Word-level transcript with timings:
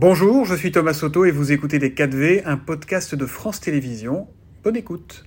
Bonjour, 0.00 0.44
je 0.44 0.54
suis 0.54 0.70
Thomas 0.70 0.94
Soto 0.94 1.24
et 1.24 1.32
vous 1.32 1.50
écoutez 1.50 1.80
Les 1.80 1.90
4V, 1.90 2.42
un 2.44 2.56
podcast 2.56 3.16
de 3.16 3.26
France 3.26 3.58
Télévisions. 3.58 4.28
Bonne 4.62 4.76
écoute. 4.76 5.24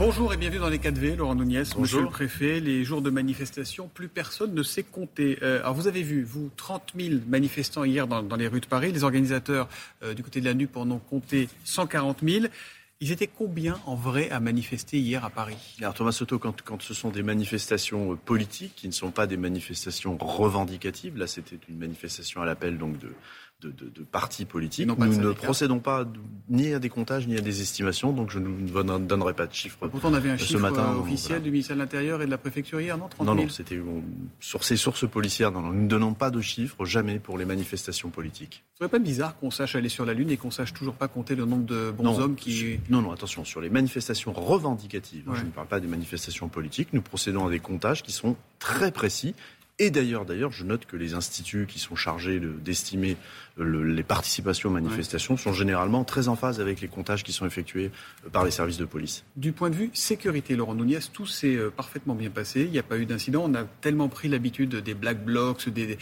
Bonjour 0.00 0.34
et 0.34 0.36
bienvenue 0.36 0.58
dans 0.58 0.68
les 0.68 0.78
4V, 0.78 1.14
Laurent 1.14 1.36
Nunez, 1.36 1.62
Monsieur 1.78 2.00
le 2.00 2.08
Préfet. 2.08 2.58
Les 2.58 2.82
jours 2.82 3.00
de 3.00 3.10
manifestation, 3.10 3.88
plus 3.94 4.08
personne 4.08 4.54
ne 4.54 4.62
sait 4.64 4.82
compter. 4.82 5.38
Euh, 5.42 5.60
alors 5.60 5.74
vous 5.74 5.86
avez 5.86 6.02
vu, 6.02 6.24
vous, 6.24 6.50
30 6.56 6.94
000 6.98 7.20
manifestants 7.28 7.84
hier 7.84 8.08
dans, 8.08 8.34
les 8.34 8.48
rues 8.48 8.60
de 8.60 8.66
Paris. 8.66 8.90
Les 8.90 9.04
organisateurs 9.04 9.68
euh, 10.02 10.14
du 10.14 10.24
côté 10.24 10.40
de 10.40 10.46
la 10.46 10.54
NUP 10.54 10.76
en 10.76 10.90
ont 10.90 10.98
compté 10.98 11.48
140 11.62 12.24
000. 12.28 12.46
Ils 13.02 13.12
étaient 13.12 13.26
combien 13.26 13.80
en 13.86 13.94
vrai 13.94 14.28
à 14.28 14.40
manifester 14.40 14.98
hier 14.98 15.24
à 15.24 15.30
Paris? 15.30 15.56
Alors 15.80 15.94
Thomas 15.94 16.12
Soto, 16.12 16.38
quand, 16.38 16.60
quand, 16.60 16.82
ce 16.82 16.92
sont 16.92 17.08
des 17.08 17.22
manifestations 17.22 18.12
euh, 18.12 18.16
politiques 18.16 18.74
qui 18.76 18.88
ne 18.88 18.92
sont 18.92 19.10
pas 19.10 19.26
des 19.26 19.38
manifestations 19.38 20.18
revendicatives, 20.20 21.16
là 21.16 21.26
c'était 21.26 21.58
une 21.70 21.78
manifestation 21.78 22.42
à 22.42 22.44
l'appel 22.44 22.76
donc 22.76 22.98
de, 22.98 23.14
de, 23.60 23.70
de, 23.70 24.02
partis 24.02 24.44
politiques. 24.44 24.86
Nous 24.86 24.96
ne 24.96 25.32
procédons 25.32 25.78
pas 25.78 26.06
ni 26.48 26.72
à 26.72 26.78
des 26.78 26.88
comptages 26.88 27.26
ni 27.26 27.36
à 27.36 27.40
des 27.40 27.60
estimations, 27.60 28.12
donc 28.12 28.30
je 28.30 28.38
ne 28.38 28.48
vous 28.48 28.82
donnerai 28.82 29.34
pas 29.34 29.46
de 29.46 29.54
chiffres. 29.54 29.86
Pourtant, 29.88 30.10
on 30.10 30.14
avait 30.14 30.30
un 30.30 30.36
chiffre 30.36 30.60
matin, 30.60 30.94
euh, 30.94 31.00
officiel 31.00 31.42
du 31.42 31.50
ministère 31.50 31.76
de 31.76 31.80
l'Intérieur 31.82 32.22
et 32.22 32.26
de 32.26 32.30
la 32.30 32.38
préfecture 32.38 32.80
hier, 32.80 32.96
non 32.96 33.08
30 33.08 33.26
000 33.26 33.34
Non, 33.34 33.42
non, 33.42 33.48
c'était 33.48 33.80
sur 34.40 34.64
ces 34.64 34.76
sources 34.76 35.08
policières. 35.08 35.52
Non, 35.52 35.60
nous 35.60 35.82
ne 35.82 35.88
donnons 35.88 36.14
pas 36.14 36.30
de 36.30 36.40
chiffres 36.40 36.84
jamais 36.84 37.18
pour 37.18 37.38
les 37.38 37.44
manifestations 37.44 38.10
politiques. 38.10 38.64
Ce 38.74 38.78
serait 38.78 38.90
pas 38.90 38.98
bizarre 38.98 39.36
qu'on 39.38 39.50
sache 39.50 39.76
aller 39.76 39.88
sur 39.88 40.06
la 40.06 40.14
Lune 40.14 40.30
et 40.30 40.36
qu'on 40.36 40.50
sache 40.50 40.72
toujours 40.72 40.94
pas 40.94 41.08
compter 41.08 41.34
le 41.34 41.44
nombre 41.44 41.66
de 41.66 41.90
bons 41.90 42.18
hommes 42.18 42.36
qui. 42.36 42.78
Non, 42.88 43.02
non, 43.02 43.12
attention, 43.12 43.44
sur 43.44 43.60
les 43.60 43.70
manifestations 43.70 44.32
revendicatives, 44.32 45.24
je 45.34 45.42
ne 45.42 45.50
parle 45.50 45.66
pas 45.66 45.80
des 45.80 45.88
manifestations 45.88 46.48
politiques, 46.48 46.88
nous 46.92 47.02
procédons 47.02 47.46
à 47.46 47.50
des 47.50 47.60
comptages 47.60 48.02
qui 48.02 48.12
sont 48.12 48.36
très 48.58 48.90
précis 48.90 49.34
et 49.80 49.90
d'ailleurs, 49.90 50.26
d'ailleurs, 50.26 50.52
je 50.52 50.62
note 50.62 50.84
que 50.84 50.96
les 50.96 51.14
instituts 51.14 51.66
qui 51.66 51.78
sont 51.78 51.96
chargés 51.96 52.38
d'estimer 52.38 53.16
les 53.58 54.02
participations 54.02 54.68
aux 54.68 54.72
manifestations 54.72 55.38
sont 55.38 55.54
généralement 55.54 56.04
très 56.04 56.28
en 56.28 56.36
phase 56.36 56.60
avec 56.60 56.82
les 56.82 56.88
comptages 56.88 57.24
qui 57.24 57.32
sont 57.32 57.46
effectués 57.46 57.90
euh, 58.26 58.28
par 58.28 58.44
les 58.44 58.50
services 58.50 58.76
de 58.76 58.84
police. 58.84 59.24
Du 59.36 59.52
point 59.52 59.70
de 59.70 59.74
vue 59.74 59.90
sécurité, 59.94 60.54
Laurent 60.54 60.74
Nouniez, 60.74 60.98
tout 61.12 61.26
s'est 61.26 61.56
euh, 61.56 61.70
parfaitement 61.70 62.14
bien 62.14 62.28
passé. 62.28 62.60
Il 62.62 62.70
n'y 62.70 62.78
a 62.78 62.82
pas 62.82 62.98
eu 62.98 63.06
d'incident. 63.06 63.42
On 63.46 63.54
a 63.54 63.64
tellement 63.80 64.08
pris 64.08 64.28
l'habitude 64.28 64.76
des 64.76 64.94
black 64.94 65.24
blocs, 65.24 65.70
des, 65.70 65.96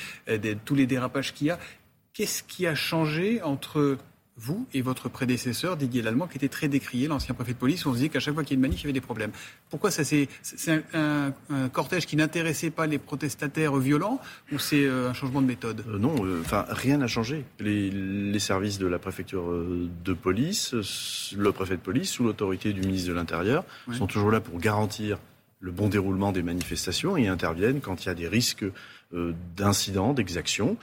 tous 0.65 0.75
les 0.75 0.87
dérapages 0.89 1.33
qu'il 1.33 1.47
y 1.47 1.51
a. 1.51 1.59
Qu'est-ce 2.15 2.42
qui 2.42 2.67
a 2.67 2.75
changé 2.75 3.42
entre 3.42 3.97
vous 4.39 4.67
et 4.72 4.83
votre 4.83 5.08
prédécesseur, 5.08 5.77
Didier 5.77 6.03
Lallemand, 6.03 6.27
qui 6.27 6.36
était 6.36 6.48
très 6.48 6.69
décrié, 6.69 7.08
l'ancien 7.08 7.34
préfet 7.34 7.53
de 7.53 7.58
police, 7.58 7.84
on 7.86 7.92
se 7.92 7.97
disait 7.97 8.08
qu'à 8.08 8.20
chaque 8.20 8.34
fois 8.34 8.45
qu'il 8.45 8.53
y 8.53 8.55
a 8.55 8.58
une 8.58 8.62
manif, 8.62 8.80
il 8.80 8.84
y 8.84 8.86
avait 8.86 8.92
des 8.92 9.00
problèmes. 9.00 9.33
Pourquoi 9.70 9.91
ça 9.91 10.05
c'est, 10.05 10.28
un, 10.95 11.33
cortège 11.72 12.06
qui 12.06 12.17
n'intéressait 12.17 12.70
pas 12.70 12.86
les 12.86 12.98
protestataires 12.98 13.77
violents 13.77 14.20
ou 14.53 14.58
c'est 14.58 14.84
euh, 14.84 15.11
un 15.11 15.12
changement 15.12 15.42
de 15.42 15.47
méthode? 15.47 15.84
Euh, 15.89 15.98
Non, 15.98 16.14
euh, 16.25 16.41
enfin 16.41 16.64
rien 16.69 16.98
n'a 16.98 17.06
changé. 17.06 17.45
Les, 17.58 18.39
services 18.39 18.78
de 18.78 18.86
la 18.86 19.00
préfecture 19.00 19.53
de 20.05 20.12
police, 20.12 20.73
le 21.36 21.50
préfet 21.50 21.75
de 21.75 21.80
police, 21.80 22.11
sous 22.11 22.23
l'autorité 22.23 22.73
du 22.73 22.83
ministre 22.83 23.08
de 23.08 23.14
l'Intérieur, 23.14 23.64
sont 23.92 24.06
toujours 24.06 24.30
là 24.30 24.41
pour 24.41 24.61
garantir 24.61 25.19
le 25.61 25.73
bon 25.73 25.89
déroulement 25.89 26.30
des 26.30 26.45
manifestations 26.45 27.17
et 27.17 27.27
interviennent 27.27 27.80
quand 27.80 28.05
il 28.05 28.08
y 28.08 28.11
a 28.11 28.14
des 28.14 28.28
risques 28.28 28.64
d'incidents, 29.56 30.14
d'exactions. 30.14 30.77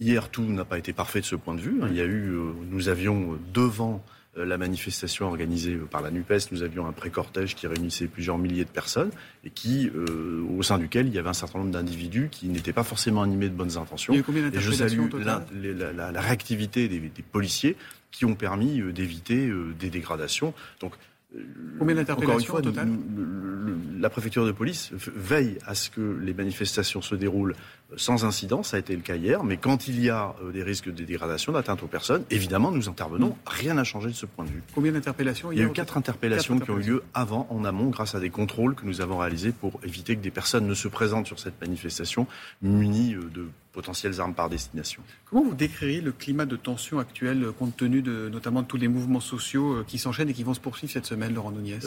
Hier, 0.00 0.30
tout 0.30 0.42
n'a 0.44 0.64
pas 0.64 0.78
été 0.78 0.94
parfait 0.94 1.20
de 1.20 1.26
ce 1.26 1.36
point 1.36 1.54
de 1.54 1.60
vue. 1.60 1.78
Il 1.90 1.94
y 1.94 2.00
a 2.00 2.04
eu, 2.04 2.30
euh, 2.30 2.52
nous 2.70 2.88
avions 2.88 3.34
euh, 3.34 3.36
devant 3.52 4.02
euh, 4.38 4.46
la 4.46 4.56
manifestation 4.56 5.26
organisée 5.26 5.76
par 5.76 6.00
la 6.00 6.10
NUPES, 6.10 6.52
nous 6.52 6.62
avions 6.62 6.86
un 6.86 6.92
pré-cortège 6.92 7.54
qui 7.54 7.66
réunissait 7.66 8.06
plusieurs 8.06 8.38
milliers 8.38 8.64
de 8.64 8.70
personnes 8.70 9.10
et 9.44 9.50
qui, 9.50 9.90
au 10.56 10.62
sein 10.62 10.78
duquel 10.78 11.08
il 11.08 11.14
y 11.14 11.18
avait 11.18 11.28
un 11.28 11.34
certain 11.34 11.58
nombre 11.58 11.72
d'individus 11.72 12.28
qui 12.30 12.48
n'étaient 12.48 12.72
pas 12.72 12.84
forcément 12.84 13.22
animés 13.22 13.48
de 13.48 13.54
bonnes 13.54 13.76
intentions. 13.76 14.14
et 14.14 14.22
je 14.54 14.72
salue 14.72 15.00
la, 15.18 16.20
réactivité 16.20 16.88
des, 16.88 17.00
des, 17.00 17.22
policiers 17.22 17.76
qui 18.10 18.24
ont 18.24 18.34
permis 18.34 18.80
d'éviter 18.92 19.50
des 19.78 19.90
dégradations. 19.90 20.54
Donc 20.80 20.94
Combien 21.78 21.94
d'interpellations 21.94 22.54
au 22.54 22.60
total 22.60 22.88
La 24.00 24.10
préfecture 24.10 24.44
de 24.44 24.52
police 24.52 24.90
veille 24.92 25.58
à 25.64 25.74
ce 25.74 25.90
que 25.90 26.00
les 26.00 26.34
manifestations 26.34 27.02
se 27.02 27.14
déroulent 27.14 27.54
sans 27.96 28.24
incident, 28.24 28.62
ça 28.62 28.76
a 28.76 28.80
été 28.80 28.94
le 28.94 29.02
cas 29.02 29.16
hier, 29.16 29.42
mais 29.44 29.56
quand 29.56 29.88
il 29.88 30.02
y 30.02 30.10
a 30.10 30.34
euh, 30.42 30.52
des 30.52 30.62
risques 30.62 30.92
de 30.92 31.04
dégradation, 31.04 31.52
d'atteinte 31.52 31.82
aux 31.82 31.88
personnes, 31.88 32.24
évidemment, 32.30 32.70
nous 32.70 32.88
intervenons. 32.88 33.36
Rien 33.46 33.74
n'a 33.74 33.84
changé 33.84 34.08
de 34.08 34.14
ce 34.14 34.26
point 34.26 34.44
de 34.44 34.50
vue. 34.50 34.62
Combien 34.74 34.92
d'interpellations 34.92 35.52
Il 35.52 35.58
y 35.58 35.62
a 35.62 35.64
eu 35.64 35.72
quatre 35.72 35.96
interpellations 35.96 36.58
qui 36.58 36.70
ont 36.70 36.78
eu 36.78 36.82
lieu 36.82 37.02
avant, 37.14 37.46
en 37.50 37.64
amont, 37.64 37.88
grâce 37.88 38.14
à 38.14 38.20
des 38.20 38.30
contrôles 38.30 38.74
que 38.74 38.86
nous 38.86 39.00
avons 39.00 39.18
réalisés 39.18 39.52
pour 39.52 39.80
éviter 39.84 40.16
que 40.16 40.22
des 40.22 40.30
personnes 40.30 40.66
ne 40.66 40.74
se 40.74 40.88
présentent 40.88 41.26
sur 41.26 41.38
cette 41.38 41.60
manifestation 41.60 42.26
munies 42.62 43.14
euh, 43.14 43.30
de 43.34 43.48
potentielles 43.72 44.20
armes 44.20 44.34
par 44.34 44.50
destination. 44.50 45.02
Comment 45.26 45.44
vous 45.44 45.54
décririez 45.54 46.00
le 46.00 46.10
climat 46.10 46.44
de 46.44 46.56
tension 46.56 46.98
actuel, 46.98 47.44
euh, 47.44 47.52
compte 47.52 47.76
tenu 47.76 48.02
de, 48.02 48.28
notamment 48.28 48.62
de 48.62 48.66
tous 48.66 48.76
les 48.76 48.88
mouvements 48.88 49.20
sociaux 49.20 49.84
qui 49.86 49.98
s'enchaînent 49.98 50.28
et 50.28 50.34
qui 50.34 50.42
vont 50.42 50.54
se 50.54 50.60
poursuivre 50.60 50.92
cette 50.92 51.06
semaine, 51.06 51.34
Laurent 51.34 51.52
Nunez? 51.52 51.78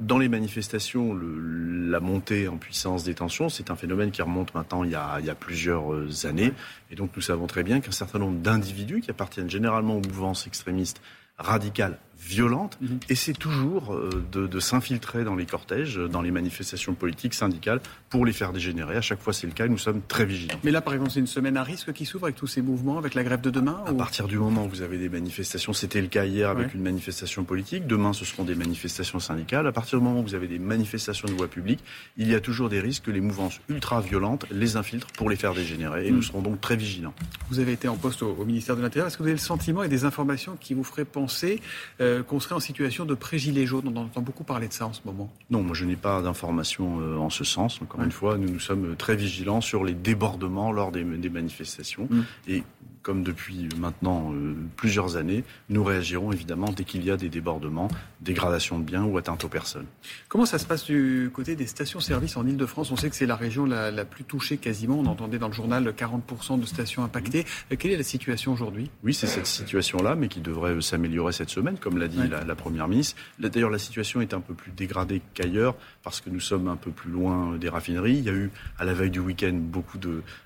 Dans 0.00 0.18
les 0.18 0.28
manifestations, 0.28 1.14
la 1.14 2.00
montée 2.00 2.48
en 2.48 2.56
puissance 2.56 3.04
des 3.04 3.14
tensions, 3.14 3.48
c'est 3.48 3.70
un 3.70 3.76
phénomène 3.76 4.10
qui 4.10 4.22
remonte 4.22 4.54
maintenant 4.54 4.82
il 4.86 5.26
y 5.26 5.30
a, 5.30 5.34
plusieurs 5.34 5.92
euh, 5.92 6.08
années. 6.24 6.52
Et 6.90 6.94
donc 6.94 7.10
nous 7.14 7.22
savons 7.22 7.46
très 7.46 7.62
bien 7.62 7.80
qu'un 7.80 7.92
certain 7.92 8.18
nombre 8.18 8.38
d'individus 8.38 9.00
qui 9.00 9.10
appartiennent 9.10 9.50
généralement 9.50 9.96
aux 9.96 10.02
mouvances 10.02 10.46
extrémistes 10.46 11.00
radicales 11.38 11.98
violente, 12.18 12.78
et 13.08 13.14
c'est 13.14 13.32
toujours 13.32 13.94
euh, 13.94 14.24
de, 14.32 14.60
s'infiltrer 14.60 15.24
dans 15.24 15.36
les 15.36 15.46
cortèges, 15.46 15.96
dans 15.96 16.22
les 16.22 16.30
manifestations 16.30 16.94
politiques, 16.94 17.34
syndicales, 17.34 17.80
pour 18.10 18.24
les 18.24 18.32
faire 18.32 18.52
dégénérer. 18.52 18.96
À 18.96 19.00
chaque 19.00 19.20
fois, 19.20 19.32
c'est 19.32 19.46
le 19.46 19.52
cas, 19.52 19.66
et 19.66 19.68
nous 19.68 19.78
sommes 19.78 20.00
très 20.06 20.24
vigilants. 20.24 20.58
Mais 20.64 20.70
là, 20.70 20.80
par 20.80 20.94
exemple, 20.94 21.10
c'est 21.12 21.20
une 21.20 21.26
semaine 21.26 21.56
à 21.56 21.62
risque 21.62 21.92
qui 21.92 22.06
s'ouvre 22.06 22.24
avec 22.24 22.36
tous 22.36 22.46
ces 22.46 22.62
mouvements, 22.62 22.98
avec 22.98 23.14
la 23.14 23.22
grève 23.22 23.40
de 23.40 23.50
demain 23.50 23.82
À 23.86 23.92
partir 23.92 24.28
du 24.28 24.38
moment 24.38 24.64
où 24.64 24.68
vous 24.68 24.82
avez 24.82 24.98
des 24.98 25.08
manifestations, 25.08 25.72
c'était 25.72 26.00
le 26.00 26.08
cas 26.08 26.24
hier 26.24 26.50
avec 26.50 26.74
une 26.74 26.82
manifestation 26.82 27.44
politique, 27.44 27.86
demain, 27.86 28.12
ce 28.12 28.24
seront 28.24 28.44
des 28.44 28.54
manifestations 28.54 29.20
syndicales. 29.20 29.66
À 29.66 29.72
partir 29.72 29.98
du 29.98 30.04
moment 30.04 30.20
où 30.20 30.24
vous 30.24 30.34
avez 30.34 30.48
des 30.48 30.58
manifestations 30.58 31.28
de 31.28 31.34
voie 31.34 31.48
publique, 31.48 31.80
il 32.16 32.28
y 32.28 32.34
a 32.34 32.40
toujours 32.40 32.68
des 32.68 32.80
risques 32.80 33.04
que 33.04 33.10
les 33.10 33.20
mouvances 33.20 33.60
ultra-violentes 33.68 34.46
les 34.50 34.76
infiltrent 34.76 35.08
pour 35.08 35.30
les 35.30 35.36
faire 35.36 35.54
dégénérer, 35.54 36.06
et 36.06 36.10
nous 36.10 36.18
mm. 36.18 36.22
serons 36.22 36.42
donc 36.42 36.60
très 36.60 36.76
vigilants. 36.76 37.14
Vous 37.50 37.60
avez 37.60 37.72
été 37.72 37.88
en 37.88 37.96
poste 37.96 38.22
au, 38.22 38.44
ministère 38.44 38.76
de 38.76 38.82
l'Intérieur. 38.82 39.08
Est-ce 39.08 39.16
que 39.16 39.22
vous 39.22 39.28
avez 39.28 39.36
le 39.36 39.38
sentiment 39.38 39.82
et 39.82 39.88
des 39.88 40.04
informations 40.04 40.56
qui 40.60 40.74
vous 40.74 40.84
feraient 40.84 41.04
penser 41.04 41.60
euh, 42.00 42.05
euh, 42.06 42.22
qu'on 42.22 42.40
serait 42.40 42.54
en 42.54 42.60
situation 42.60 43.04
de 43.04 43.14
pré-gilet 43.14 43.66
jaune. 43.66 43.92
On 43.94 43.96
entend 43.96 44.20
beaucoup 44.20 44.44
parler 44.44 44.68
de 44.68 44.72
ça 44.72 44.86
en 44.86 44.92
ce 44.92 45.00
moment. 45.04 45.30
Non, 45.50 45.62
moi 45.62 45.74
je 45.74 45.84
n'ai 45.84 45.96
pas 45.96 46.22
d'informations 46.22 47.00
euh, 47.00 47.16
en 47.16 47.30
ce 47.30 47.44
sens. 47.44 47.80
Encore 47.82 48.02
une 48.02 48.12
fois, 48.12 48.38
nous, 48.38 48.48
nous 48.48 48.60
sommes 48.60 48.96
très 48.96 49.16
vigilants 49.16 49.60
sur 49.60 49.84
les 49.84 49.94
débordements 49.94 50.72
lors 50.72 50.92
des, 50.92 51.04
manifestations. 51.04 52.08
Mm. 52.10 52.22
Et 52.48 52.62
comme 53.06 53.22
depuis 53.22 53.68
maintenant 53.78 54.32
euh, 54.34 54.56
plusieurs 54.74 55.16
années, 55.16 55.44
nous 55.68 55.84
réagirons 55.84 56.32
évidemment 56.32 56.72
dès 56.72 56.82
qu'il 56.82 57.04
y 57.04 57.12
a 57.12 57.16
des 57.16 57.28
débordements, 57.28 57.86
dégradation 58.20 58.80
de 58.80 58.84
biens 58.84 59.04
ou 59.04 59.16
atteinte 59.16 59.44
aux 59.44 59.48
personnes. 59.48 59.86
Comment 60.28 60.44
ça 60.44 60.58
se 60.58 60.66
passe 60.66 60.84
du 60.84 61.30
côté 61.32 61.54
des 61.54 61.68
stations-service 61.68 62.36
en 62.36 62.44
Ile-de-France? 62.44 62.90
On 62.90 62.96
sait 62.96 63.08
que 63.08 63.14
c'est 63.14 63.26
la 63.26 63.36
région 63.36 63.64
la, 63.64 64.04
plus 64.04 64.24
touchée 64.24 64.56
quasiment. 64.56 64.98
On 64.98 65.06
entendait 65.06 65.38
dans 65.38 65.46
le 65.46 65.52
journal 65.52 65.86
40% 65.96 66.58
de 66.58 66.66
stations 66.66 67.04
impactées. 67.04 67.44
Euh, 67.70 67.76
quelle 67.78 67.92
est 67.92 67.96
la 67.96 68.02
situation 68.02 68.52
aujourd'hui? 68.52 68.90
Oui, 69.04 69.14
c'est 69.14 69.28
cette 69.28 69.46
situation-là, 69.46 70.16
mais 70.16 70.26
qui 70.26 70.40
devrait 70.40 70.72
euh, 70.72 70.80
s'améliorer 70.80 71.32
cette 71.32 71.50
semaine, 71.50 71.78
comme 71.78 71.98
l'a 71.98 72.08
dit 72.08 72.26
la, 72.28 72.56
Première 72.56 72.88
ministre. 72.88 73.16
D'ailleurs, 73.38 73.70
la 73.70 73.78
situation 73.78 74.20
est 74.20 74.34
un 74.34 74.40
peu 74.40 74.54
plus 74.54 74.72
dégradée 74.72 75.22
qu'ailleurs 75.34 75.76
parce 76.02 76.20
que 76.20 76.30
nous 76.30 76.40
sommes 76.40 76.66
un 76.66 76.76
peu 76.76 76.90
plus 76.90 77.10
loin 77.10 77.56
des 77.56 77.68
raffineries. 77.68 78.16
Il 78.16 78.24
y 78.24 78.30
a 78.30 78.32
eu, 78.32 78.50
à 78.78 78.84
la 78.84 78.94
veille 78.94 79.10
du 79.10 79.20
week-end, 79.20 79.52
beaucoup 79.52 79.98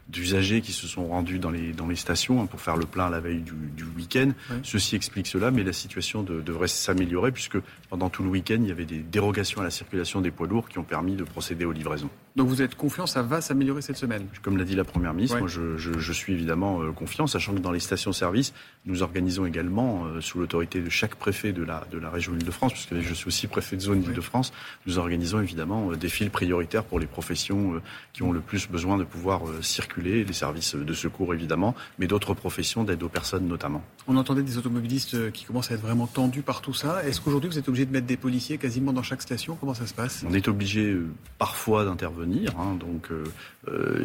d'usagers 0.09 0.61
qui 0.61 0.73
se 0.73 0.87
sont 0.87 1.07
rendus 1.07 1.39
dans 1.39 1.51
les, 1.51 1.73
dans 1.73 1.87
les 1.87 1.97
stations 1.97 2.43
pour 2.51 2.61
faire 2.61 2.77
le 2.77 2.87
plein 2.87 3.09
la 3.09 3.21
veille 3.21 3.41
du, 3.41 3.85
week-end. 3.97 4.33
Ceci 4.63 4.97
explique 4.97 5.27
cela, 5.27 5.51
mais 5.51 5.63
la 5.63 5.73
situation 5.73 6.23
devrait 6.23 6.69
s'améliorer 6.69 7.33
puisque 7.33 7.59
pendant 7.89 8.09
tout 8.09 8.23
le 8.23 8.29
week-end, 8.29 8.59
il 8.61 8.69
y 8.69 8.73
avait 8.73 8.85
des 8.85 8.99
dérogations 8.99 9.61
à 9.61 9.65
la 9.65 9.71
circulation 9.71 10.21
des 10.21 10.31
poids 10.31 10.47
lourds 10.47 10.69
qui 10.69 10.79
ont 10.79 10.85
permis 10.85 11.15
de 11.15 11.25
procéder 11.25 11.65
aux 11.65 11.73
livraisons. 11.73 12.11
Donc 12.37 12.49
vous 12.49 12.63
êtes 12.63 12.77
confiant, 12.77 13.07
ça 13.07 13.23
va 13.23 13.41
s'améliorer 13.41 13.83
cette 13.83 13.97
semaine? 13.97 14.27
Comme 14.43 14.57
l'a 14.57 14.65
dit 14.65 14.77
la 14.77 14.85
Première 14.85 15.15
ministre, 15.15 15.39
moi 15.39 15.49
je, 15.49 16.13
suis 16.13 16.33
évidemment 16.33 16.81
euh, 16.81 16.93
confiant, 16.93 17.27
sachant 17.27 17.55
que 17.55 17.59
dans 17.59 17.73
les 17.73 17.81
stations-service, 17.81 18.53
nous 18.87 19.03
organisons 19.03 19.47
également, 19.47 20.05
euh, 20.05 20.21
sous 20.21 20.39
l'autorité 20.39 20.81
de 20.81 20.89
chaque 20.89 21.17
préfet 21.17 21.53
de 21.53 21.65
la, 21.65 21.85
de 21.91 21.99
la 21.99 22.09
région 22.09 22.33
Île-de-France, 22.35 22.73
puisque 22.73 23.01
je 23.01 23.15
suis 23.15 23.27
aussi 23.27 23.47
préfet 23.49 23.77
de 23.77 23.81
zone 23.81 24.05
Île-de-France, 24.05 24.53
nous 24.87 24.99
organisons 24.99 25.41
évidemment 25.41 25.91
euh, 25.91 25.97
des 25.97 26.09
files 26.09 26.31
prioritaires 26.31 26.85
pour 26.85 27.01
les 27.01 27.07
professions 27.07 27.81
qui 28.13 28.23
ont 28.23 28.33
le 28.33 28.41
plus 28.41 28.69
besoin 28.69 28.97
de 28.97 29.05
pouvoir 29.05 29.43
circuler, 29.63 30.25
les 30.25 30.33
services 30.33 30.77
de 30.77 30.95
secours 30.95 31.35
évidemment, 31.35 31.75
mais 31.99 32.07
d'autres 32.07 32.35
professions 32.35 32.85
d'aide 32.85 33.03
aux 33.03 33.09
personnes 33.09 33.49
notamment. 33.49 33.83
On 34.07 34.17
entendait 34.17 34.43
des 34.43 34.57
automobilistes 34.57 35.33
qui 35.33 35.45
commencent 35.45 35.71
à 35.71 35.75
être 35.75 35.81
vraiment 35.81 36.07
tendus 36.07 36.43
par 36.43 36.61
tout 36.61 36.75
ça. 36.75 37.05
Est-ce 37.05 37.21
qu'aujourd'hui 37.21 37.51
vous 37.51 37.59
êtes 37.59 37.69
obligé 37.69 37.87
de 37.87 37.93
mettre 37.93 38.07
des 38.07 38.17
policiers 38.17 38.59
quasiment 38.59 38.93
dans 38.93 39.03
chaque 39.03 39.23
station? 39.23 39.57
Comment 39.59 39.75
ça 39.75 39.87
se 39.87 39.95
passe? 39.95 40.25
On 40.29 40.35
est 40.35 40.49
obligé 40.49 40.97
parfois 41.39 41.85
d'intervenir 41.85 42.20
intervenir. 42.21 42.59
Hein. 42.59 42.77
donc, 42.79 43.09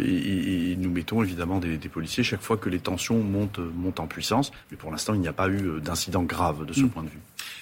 et, 0.02 0.76
nous 0.78 0.90
mettons 0.90 1.24
évidemment 1.24 1.60
des, 1.60 1.78
policiers 1.90 2.24
chaque 2.24 2.42
fois 2.42 2.58
que 2.58 2.70
les 2.70 2.80
tensions 2.80 3.22
montent, 3.22 3.60
montent 3.60 4.00
en 4.00 4.08
puissance. 4.08 4.52
Mais 4.72 4.78
pour 4.78 4.92
l'instant, 4.92 5.14
il 5.14 5.22
n'y 5.22 5.28
a 5.28 5.34
pas 5.34 5.50
eu 5.50 5.80
d'incident 5.82 6.24
grave 6.24 6.66
de 6.66 6.74
ce 6.74 6.82
mm. 6.82 6.90
point 6.90 7.04
de 7.04 7.10
vue. 7.10 7.20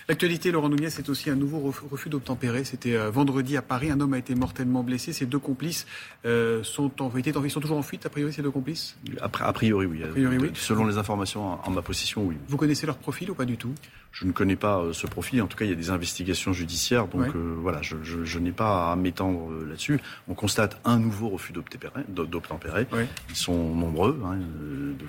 L'actualité, 0.07 0.51
Laurent 0.51 0.69
Nunez, 0.69 0.89
c'est 0.89 1.09
aussi 1.09 1.29
un 1.29 1.35
nouveau 1.35 1.73
refus 1.89 2.09
d'obtempérer. 2.09 2.63
C'était 2.63 2.97
vendredi 3.09 3.57
à 3.57 3.61
Paris. 3.61 3.91
Un 3.91 3.99
homme 3.99 4.13
a 4.13 4.17
été 4.17 4.35
mortellement 4.35 4.83
blessé. 4.83 5.13
Ses 5.13 5.25
deux 5.25 5.39
complices 5.39 5.85
sont, 6.23 6.91
en, 7.01 7.11
ils 7.15 7.51
sont 7.51 7.61
toujours 7.61 7.77
en 7.77 7.83
fuite, 7.83 8.05
a 8.05 8.09
priori, 8.09 8.33
ces 8.33 8.41
deux 8.41 8.51
complices? 8.51 8.95
A, 9.21 9.29
priori, 9.29 9.85
oui. 9.85 10.03
A 10.03 10.07
priori, 10.07 10.37
oui. 10.37 10.51
Selon 10.55 10.85
les 10.85 10.97
informations 10.97 11.59
en 11.63 11.71
ma 11.71 11.81
possession, 11.81 12.25
oui. 12.25 12.35
Vous 12.47 12.57
connaissez 12.57 12.85
leur 12.85 12.97
profil 12.97 13.31
ou 13.31 13.35
pas 13.35 13.45
du 13.45 13.57
tout? 13.57 13.73
Je 14.13 14.25
ne 14.25 14.31
connais 14.31 14.55
pas 14.55 14.77
euh, 14.77 14.93
ce 14.93 15.07
profil. 15.07 15.41
En 15.41 15.47
tout 15.47 15.57
cas, 15.57 15.65
il 15.65 15.69
y 15.69 15.73
a 15.73 15.75
des 15.75 15.89
investigations 15.89 16.53
judiciaires. 16.53 17.07
Donc 17.07 17.35
euh, 17.35 17.55
voilà, 17.57 17.81
je, 17.81 18.39
n'ai 18.39 18.51
pas 18.51 18.91
à 18.91 18.95
m'étendre 18.95 19.51
euh, 19.51 19.65
là-dessus. 19.67 19.99
On 20.29 20.35
constate 20.35 20.79
un 20.85 20.99
nouveau 20.99 21.29
refus 21.29 21.51
d'obtempérer. 21.51 22.87
Ils 23.29 23.35
sont 23.35 23.73
nombreux. 23.75 24.21
Hein, 24.25 24.37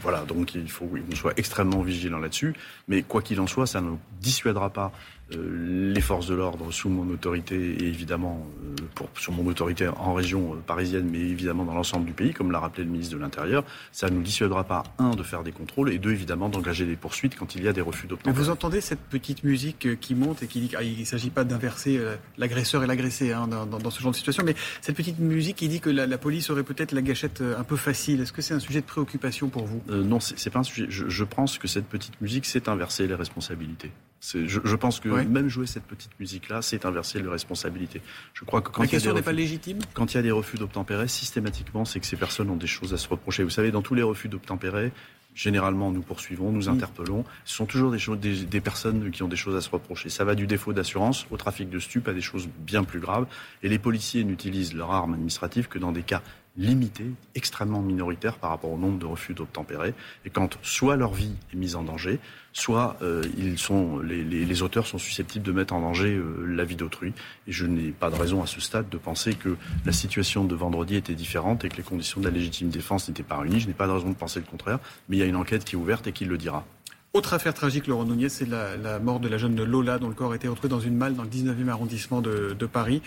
voilà, 0.01 0.23
donc 0.23 0.55
il 0.55 0.71
faut 0.71 0.87
qu'on 0.87 1.15
soit 1.15 1.35
extrêmement 1.37 1.83
vigilant 1.83 2.19
là-dessus. 2.19 2.55
Mais 2.89 3.03
quoi 3.03 3.21
qu'il 3.21 3.39
en 3.41 3.47
soit, 3.47 3.67
ça 3.67 3.83
ne 3.83 3.91
dissuadera 4.21 4.71
pas 4.71 4.91
les 5.31 6.01
forces 6.01 6.27
de 6.27 6.35
l'ordre 6.35 6.71
sous 6.71 6.89
mon 6.89 7.09
autorité 7.13 7.57
et 7.57 7.85
évidemment 7.85 8.47
pour, 8.95 9.09
sur 9.19 9.33
mon 9.33 9.47
autorité 9.47 9.89
en 9.89 10.15
région 10.15 10.57
parisienne, 10.67 11.09
mais 11.11 11.19
évidemment 11.19 11.65
dans 11.65 11.75
l'ensemble 11.75 12.07
du 12.07 12.13
pays, 12.13 12.33
comme 12.33 12.51
l'a 12.51 12.61
rappelé 12.61 12.85
le 12.85 12.91
ministre 12.91 13.15
de 13.15 13.21
l'Intérieur, 13.21 13.65
ça 13.93 14.11
ne 14.11 14.17
nous 14.17 14.23
dissuadera 14.23 14.65
pas, 14.65 14.83
un, 14.99 15.11
de 15.11 15.23
faire 15.23 15.43
des 15.43 15.53
contrôles 15.53 15.93
et 15.93 15.99
deux, 15.99 16.13
évidemment, 16.13 16.49
d'engager 16.49 16.85
des 16.85 16.97
poursuites 16.97 17.37
quand 17.37 17.55
il 17.55 17.65
y 17.65 17.69
a 17.69 17.73
des 17.73 17.81
refus 17.81 18.07
d'obtempérer. 18.07 18.37
Vous 18.37 18.51
entendez 18.51 18.81
cette 18.81 19.01
petite 19.01 19.45
musique 19.45 19.87
euh, 19.87 19.97
qui 19.97 20.15
monte 20.15 20.43
et 20.43 20.47
qui 20.47 20.61
dit 20.61 20.69
qu'il 20.69 20.99
ne 20.99 21.05
s'agit 21.05 21.31
pas 21.31 21.45
d'inverser 21.45 21.97
euh, 21.99 22.17
l'agresseur 22.39 22.83
et 22.85 22.87
l'agressé 22.87 23.33
hein, 23.33 23.49
dans, 23.49 23.91
ce 23.91 24.01
genre 24.01 24.13
de 24.13 24.17
situation, 24.17 24.45
mais 24.45 24.55
cette 24.81 24.97
petite 24.97 25.19
musique 25.19 25.57
qui 25.57 25.69
dit 25.69 25.81
que 25.81 25.91
la, 25.91 26.19
police 26.19 26.51
aurait 26.51 26.63
peut-être 26.63 26.93
la 26.93 27.03
gâchette 27.03 27.41
euh, 27.41 27.59
un 27.59 27.65
peu 27.65 27.77
facile. 27.77 28.21
Est-ce 28.21 28.33
que 28.33 28.43
c'est 28.43 28.55
un 28.55 28.61
sujet 28.61 28.81
de 28.81 28.87
préoccupation 28.87 29.49
pour 29.49 29.65
vous? 29.65 29.83
Non, 29.89 30.21
c'est 30.21 30.51
pas 30.51 30.61
un 30.61 30.65
sujet. 30.65 30.87
Je, 30.89 31.25
pense 31.25 31.59
que 31.59 31.67
cette 31.67 31.87
petite 31.87 32.21
musique, 32.21 32.47
c'est 32.47 32.69
inverser 32.69 33.07
les 33.07 33.15
responsabilités. 33.15 33.91
Je, 34.33 34.47
je, 34.47 34.77
pense 34.77 35.01
que 35.01 35.09
même 35.09 35.49
jouer 35.49 35.67
cette 35.67 35.85
petite 35.85 36.19
musique-là, 36.19 36.63
c'est 36.63 36.87
inverser 36.87 37.21
les 37.21 37.29
responsabilités. 37.29 38.01
Je 38.33 38.45
crois 38.45 38.63
que 38.63 38.71
quand 38.71 38.83
la 38.83 38.89
question 38.89 39.13
n'est 39.13 39.23
pas 39.23 39.33
légitime. 39.33 39.79
Quand 39.93 40.15
il 40.15 40.17
y 40.17 40.21
a 40.21 40.23
des 40.23 40.31
refus 40.31 40.57
d'obtempérer, 40.57 41.09
systématiquement, 41.09 41.85
c'est 41.85 42.01
que 42.01 42.07
ces 42.07 42.17
personnes 42.17 42.49
ont 42.49 42.57
des 42.57 42.67
choses 42.67 42.95
à 42.95 42.99
se 42.99 43.09
reprocher. 43.09 43.43
Vous 43.43 43.51
savez, 43.51 43.71
dans 43.71 43.83
tous 43.83 43.95
les 43.95 44.03
refus 44.03 44.29
d'obtempérer, 44.29 44.93
Généralement, 45.35 45.91
nous 45.91 46.03
poursuivons, 46.03 46.53
nous 46.53 46.67
mm. 46.67 46.75
interpellons. 46.75 47.25
Ce 47.45 47.57
sont 47.57 47.67
toujours 47.67 47.91
des, 47.91 48.45
des, 48.45 48.61
personnes 48.61 49.11
qui 49.11 49.23
ont 49.25 49.29
des 49.29 49.37
choses 49.37 49.57
à 49.57 49.61
se 49.61 49.69
reprocher. 49.69 50.09
Ça 50.09 50.25
va 50.25 50.37
du 50.37 50.47
défaut 50.47 50.73
d'assurance 50.73 51.27
au 51.31 51.37
trafic 51.37 51.69
de 51.69 51.81
stupes 51.81 52.07
à 52.07 52.13
des 52.13 52.21
choses 52.21 52.49
bien 52.59 52.85
plus 52.85 53.01
graves. 53.01 53.27
Et 53.63 53.69
les 53.69 53.81
policiers 53.81 54.23
n'utilisent 54.23 54.75
leur 54.75 54.93
arme 54.93 55.15
administrative 55.15 55.67
que 55.67 55.79
dans 55.81 55.91
des 55.91 56.05
cas 56.05 56.23
limité, 56.57 57.05
extrêmement 57.35 57.83
minoritaire 57.83 58.39
par 58.39 58.51
rapport 58.51 58.71
au 58.71 58.79
nombre 58.79 58.99
de 58.99 59.07
refus 59.07 59.35
d'obtempérer. 59.35 59.95
Et 60.25 60.31
quand 60.31 60.59
soit 60.63 60.97
leur 60.97 61.13
vie 61.13 61.33
est 61.53 61.57
mise 61.57 61.75
en 61.75 61.83
danger, 61.83 62.21
soit 62.53 62.97
euh, 63.03 63.23
ils 63.37 63.59
sont, 63.59 63.99
les, 63.99 64.63
auteurs 64.63 64.87
sont 64.87 64.99
susceptibles 64.99 65.45
de 65.45 65.53
mettre 65.53 65.75
en 65.75 65.81
danger 65.81 66.15
euh, 66.15 66.45
la 66.47 66.65
vie 66.65 66.77
d'autrui. 66.77 67.13
Et 67.49 67.53
je 67.53 67.67
n'ai 67.67 67.91
pas 67.91 68.11
de 68.11 68.15
raison 68.15 68.43
à 68.43 68.47
ce 68.47 68.61
stade 68.61 68.89
de 68.89 68.99
penser 68.99 69.35
que 69.35 69.57
la 69.85 69.93
situation 69.93 70.45
de 70.45 70.55
vendredi 70.55 70.95
était 70.95 71.15
différente 71.15 71.65
et 71.65 71.69
que 71.69 71.77
les 71.77 71.83
conditions 71.83 72.21
de 72.21 72.27
la 72.27 72.33
légitime 72.33 72.69
défense 72.69 73.09
n'étaient 73.09 73.25
pas 73.25 73.39
réunies. 73.39 73.61
Je 73.61 73.67
n'ai 73.67 73.75
pas 73.75 73.89
de 73.89 73.93
raison 73.93 74.09
de 74.09 74.15
penser 74.15 74.39
le 74.39 74.47
contraire, 74.47 74.79
mais 75.09 75.17
il 75.17 75.21
y 75.21 75.23
a 75.23 75.27
une 75.27 75.37
enquête 75.37 75.65
qui 75.65 75.75
est 75.75 75.79
ouverte 75.79 76.07
et 76.07 76.13
qui 76.13 76.25
le 76.25 76.39
dira. 76.39 76.65
Autre 77.15 77.35
affaire 77.35 77.55
tragique, 77.55 77.87
Laurent 77.87 78.07
Nunez, 78.07 78.29
c'est 78.29 78.49
la, 78.49 78.99
mort 78.99 79.21
de 79.21 79.29
la 79.29 79.39
jeune 79.39 79.63
Lola, 79.63 80.01
dont 80.01 80.09
le 80.09 80.15
corps 80.15 80.33
a 80.33 80.35
été 80.35 80.49
retrouvé 80.49 80.69
dans 80.69 80.81
une 80.81 80.97
malle 80.97 81.15
dans 81.15 81.23
le 81.23 81.29
19e 81.29 81.69
arrondissement 81.69 82.21
de, 82.21 82.67
Paris. 82.67 83.03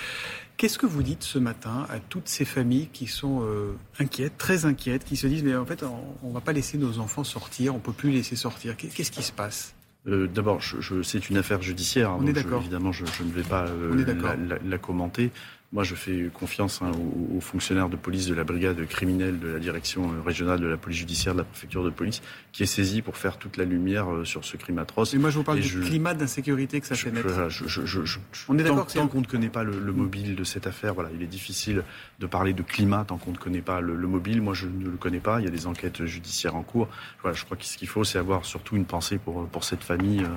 Qu'est-ce 0.55 0.77
que 0.77 0.85
vous 0.85 1.03
dites 1.03 1.23
ce 1.23 1.37
matin 1.37 1.85
à 1.89 1.99
toutes 1.99 2.29
ces 2.29 2.45
familles 2.45 2.87
qui 2.93 3.05
sont 3.07 3.41
euh, 3.43 3.73
inquiètes, 3.99 4.37
très 4.37 4.65
inquiètes, 4.65 5.03
qui 5.03 5.17
se 5.17 5.27
disent 5.27 5.43
mais 5.43 5.55
en 5.55 5.65
fait 5.65 5.83
on 6.23 6.29
ne 6.29 6.33
va 6.33 6.39
pas 6.39 6.53
laisser 6.53 6.77
nos 6.77 6.99
enfants 6.99 7.25
sortir, 7.25 7.73
on 7.73 7.77
ne 7.77 7.81
peut 7.81 7.91
plus 7.91 8.11
laisser 8.11 8.37
sortir. 8.37 8.77
Qu'est-ce 8.77 9.11
qui 9.11 9.23
se 9.23 9.33
passe? 9.33 9.75
Euh, 10.07 10.27
D'abord, 10.27 10.61
je, 10.61 11.01
c'est 11.01 11.29
une 11.29 11.37
affaire 11.37 11.61
judiciaire. 11.61 12.15
On 12.17 12.25
est 12.25 12.33
d'accord. 12.33 12.61
Évidemment, 12.61 12.91
je, 12.91 13.03
ne 13.03 13.31
vais 13.31 13.43
pas 13.43 13.65
euh, 13.67 14.59
la, 14.65 14.77
commenter. 14.77 15.31
Moi, 15.73 15.83
je 15.83 15.95
fais 15.95 16.29
confiance 16.33 16.81
hein, 16.81 16.91
aux, 17.35 17.41
fonctionnaires 17.41 17.89
de 17.89 17.97
police 17.97 18.27
de 18.27 18.33
la 18.33 18.45
brigade 18.45 18.79
criminelle 18.87 19.37
de 19.37 19.49
la 19.49 19.59
direction 19.59 20.13
euh, 20.13 20.21
régionale 20.25 20.61
de 20.61 20.65
la 20.65 20.77
police 20.77 20.99
judiciaire 20.99 21.33
de 21.33 21.39
la 21.39 21.43
préfecture 21.43 21.83
de 21.83 21.89
police, 21.89 22.21
qui 22.53 22.63
est 22.63 22.67
saisie 22.67 23.01
pour 23.01 23.17
faire 23.17 23.37
toute 23.37 23.57
la 23.57 23.65
lumière 23.65 24.09
euh, 24.09 24.23
sur 24.23 24.45
ce 24.45 24.55
crime 24.55 24.79
atroce. 24.79 25.13
Et 25.13 25.17
moi, 25.17 25.29
je 25.29 25.37
vous 25.37 25.43
parle 25.43 25.59
du 25.59 25.81
climat 25.81 26.13
d'insécurité 26.13 26.79
que 26.79 26.87
ça 26.87 26.95
fait 26.95 27.11
naître. 27.11 27.27
On 28.47 28.57
est 28.57 28.63
d'accord 28.63 28.87
Tant, 28.87 29.07
qu'on 29.09 29.19
ne 29.19 29.25
connaît 29.25 29.49
pas 29.49 29.63
le, 29.63 29.91
mobile 29.91 30.35
de 30.35 30.43
cette 30.45 30.67
affaire, 30.67 30.93
voilà, 30.93 31.09
il 31.13 31.21
est 31.21 31.27
difficile 31.27 31.83
de 32.19 32.25
parler 32.27 32.53
de 32.53 32.63
climat 32.63 33.03
tant 33.05 33.17
qu'on 33.17 33.31
ne 33.31 33.37
connaît 33.37 33.61
pas 33.61 33.81
le, 33.81 33.95
mobile. 34.07 34.41
Moi, 34.41 34.53
je 34.53 34.67
ne 34.67 34.85
le 34.85 34.97
connais 34.97 35.19
pas. 35.19 35.41
Il 35.41 35.43
y 35.43 35.47
a 35.47 35.51
des 35.51 35.67
enquêtes 35.67 36.05
judiciaires 36.05 36.55
en 36.55 36.63
cours. 36.63 36.87
Voilà, 37.21 37.35
je 37.35 37.43
crois 37.43 37.57
que 37.57 37.65
ce 37.65 37.77
qu'il 37.77 37.89
faut, 37.89 38.05
c'est 38.05 38.17
avoir 38.17 38.45
surtout 38.45 38.77
une 38.77 38.85
pensée 38.85 39.17
pour, 39.17 39.45
pour 39.47 39.65
cette 39.65 39.83
famille. 39.83 40.21
Euh, 40.21 40.29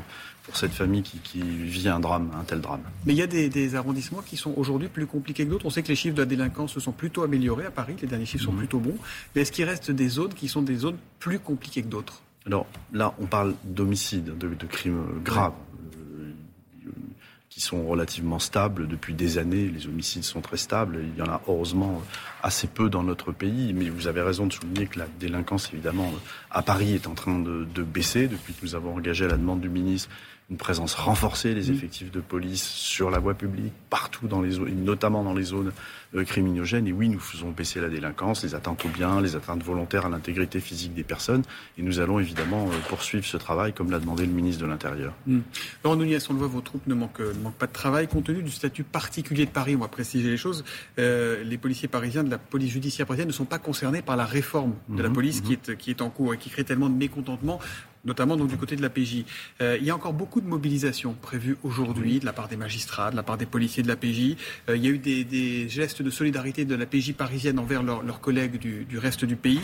pour 0.50 0.56
cette 0.56 0.73
famille 0.73 1.03
qui, 1.03 1.41
vit 1.41 1.88
un 1.88 2.00
drame, 2.00 2.31
un 2.38 2.44
tel 2.44 2.61
drame. 2.61 2.81
Mais 3.06 3.12
il 3.12 3.19
y 3.19 3.23
a 3.23 3.26
des, 3.26 3.75
arrondissements 3.75 4.23
qui 4.23 4.37
sont 4.37 4.53
aujourd'hui 4.56 4.88
plus 4.88 5.06
compliqués 5.06 5.19
que 5.22 5.43
d'autres. 5.43 5.67
On 5.67 5.70
sait 5.70 5.82
que 5.82 5.88
les 5.88 5.96
chiffres 5.96 6.14
de 6.14 6.22
la 6.22 6.26
délinquance 6.26 6.72
se 6.72 6.81
sont 6.81 6.93
plutôt 6.93 7.22
améliorés 7.22 7.67
à 7.67 7.70
Paris, 7.70 7.96
les 8.00 8.08
derniers 8.08 8.26
chiffres 8.26 8.44
sont 8.44 8.52
mhm. 8.52 8.58
plutôt 8.58 8.78
bons. 8.78 8.96
Mais 9.34 9.43
est-ce 9.43 9.52
qu'il 9.52 9.64
reste 9.64 9.90
des 9.90 10.08
zones 10.08 10.34
qui 10.34 10.49
sont 10.49 10.62
des 10.62 10.76
zones 10.76 10.99
plus 11.19 11.38
compliquées 11.38 11.82
que 11.82 11.88
d'autres? 11.88 12.22
Alors 12.46 12.67
là, 12.93 13.14
on 13.20 13.26
parle 13.26 13.55
d'homicides, 13.64 14.37
de, 14.38 14.67
crimes 14.67 15.20
graves. 15.25 15.52
Euh, 15.52 16.32
qui 17.50 17.61
sont 17.61 17.84
relativement 17.84 18.38
stables 18.38 18.87
depuis 18.87 19.12
des 19.12 19.37
années. 19.37 19.67
Les 19.67 19.87
homicides 19.87 20.22
sont 20.22 20.40
très 20.40 20.56
stables. 20.56 21.00
Il 21.02 21.19
y 21.19 21.23
en 21.23 21.31
a 21.31 21.43
heureusement 21.49 22.00
assez 22.43 22.69
peu 22.69 22.88
dans 22.88 23.02
notre 23.02 23.32
pays. 23.32 23.75
Mais 23.75 23.90
vous 23.90 24.06
avez 24.06 24.23
raison 24.23 24.46
de 24.46 24.52
souligner 24.52 24.87
que 24.87 25.00
la 25.00 25.06
délinquance, 25.19 25.69
évidemment, 25.73 26.12
à 26.50 26.62
Paris 26.62 26.94
est 26.94 27.08
en 27.08 27.14
train 27.14 27.38
de, 27.38 27.66
de 27.75 27.82
baisser 27.82 28.28
depuis 28.28 28.55
que 28.55 28.61
nous 28.62 28.76
avons 28.76 28.94
engagé 28.94 29.25
à 29.25 29.28
la 29.28 29.37
demande 29.37 29.61
du 29.61 29.69
ministre 29.69 30.08
une 30.50 30.56
présence 30.56 30.94
renforcée 30.94 31.55
des 31.55 31.70
mmh. 31.70 31.75
effectifs 31.75 32.11
de 32.11 32.20
police 32.20 32.64
sur 32.64 33.11
la 33.11 33.20
voie 33.20 33.35
publique, 33.35 33.73
partout 33.88 34.26
dans 34.26 34.43
les 34.43 34.50
zones, 34.50 34.85
notamment 34.85 35.23
dans 35.23 35.32
les 35.32 35.44
zones 35.44 35.73
euh, 36.17 36.25
criminogènes. 36.25 36.88
Et 36.88 36.93
oui, 36.93 37.08
nous 37.08 37.20
faisons 37.20 37.50
baisser 37.50 37.81
la 37.81 37.88
délinquance, 37.88 38.43
les 38.43 38.56
atteintes 38.56 38.85
aux 38.85 38.88
biens, 38.88 39.20
les 39.20 39.37
atteintes 39.37 39.62
volontaires 39.62 40.06
à 40.06 40.08
l'intégrité 40.08 40.58
physique 40.58 40.93
des 40.93 41.05
personnes. 41.05 41.44
Et 41.79 41.82
nous 41.82 42.00
allons 42.00 42.19
évidemment 42.19 42.67
euh, 42.67 42.88
poursuivre 42.88 43.25
ce 43.25 43.37
travail, 43.37 43.73
comme 43.73 43.93
l'a 43.93 44.00
demandé 44.00 44.26
le 44.26 44.32
ministre 44.32 44.62
de 44.62 44.67
l'Intérieur. 44.67 45.14
Mmh. 45.29 45.38
Laurent 45.85 45.97
Nunez, 45.97 46.19
on 46.29 46.32
le 46.32 46.38
voit, 46.41 46.49
vos 46.49 46.61
troupes 46.61 46.87
ne 46.88 46.94
manquent, 46.94 47.20
ne 47.20 47.43
manquent, 47.43 47.55
pas 47.55 47.69
de 47.69 47.73
travail. 47.73 48.08
Compte 48.08 48.25
tenu 48.25 48.43
du 48.43 48.50
statut 48.50 48.82
particulier 48.82 49.47
de 49.47 49.50
Paris, 49.50 49.76
on 49.76 49.81
va 49.81 49.88
préciser 49.88 50.31
les 50.31 50.37
choses, 50.37 50.64
euh, 50.99 51.44
les 51.44 51.58
policiers 51.58 51.87
parisiens 51.87 52.25
de 52.25 52.31
la 52.31 52.38
police 52.38 52.73
judiciaire 52.73 53.06
parisienne 53.06 53.29
ne 53.29 53.32
sont 53.32 53.44
pas 53.44 53.61
concernés 53.61 54.02
par 54.02 54.17
la 54.17 54.26
réforme 54.26 54.75
de 54.88 55.00
la 55.00 55.11
mmh. 55.11 55.12
police 55.12 55.41
qui, 55.43 55.52
est, 55.52 55.76
qui 55.76 55.91
est 55.91 56.02
en 56.02 56.11
cours 56.11 56.35
et 56.35 56.38
qui 56.38 56.50
crée 56.50 56.64
tellement 56.64 56.88
de 56.88 56.97
mécontentement 56.97 57.61
notamment 58.05 58.37
donc 58.37 58.49
du 58.49 58.56
côté 58.56 58.76
de 58.76 58.82
la 58.82 58.91
PJ. 58.91 59.25
Euh, 59.61 59.76
il 59.81 59.87
y 59.87 59.91
a 59.91 59.94
encore 59.94 60.12
beaucoup 60.12 60.41
de 60.41 60.47
mobilisation 60.47 61.14
prévue 61.20 61.56
aujourd'hui 61.62 62.20
de 62.20 62.25
la 62.25 62.32
part 62.32 62.49
des 62.49 62.56
magistrats, 62.56 63.11
de 63.11 63.17
la 63.17 63.23
part 63.23 63.37
des 63.37 63.47
policiers 63.47 63.82
de 63.82 63.88
la 63.88 63.97
PJ. 63.97 64.37
Euh, 64.69 64.76
il 64.76 64.85
y 64.85 64.88
a 64.88 64.91
eu 64.91 64.99
des, 64.99 65.69
gestes 65.69 66.02
de 66.02 66.11
solidarité 66.11 66.64
de 66.64 66.75
la 66.75 66.87
PJ 66.87 67.12
parisienne 67.12 67.58
envers 67.58 67.82
leurs 67.82 68.20
collègues 68.20 68.58
du, 68.58 68.99
reste 68.99 69.25
du 69.25 69.37
pays. 69.37 69.61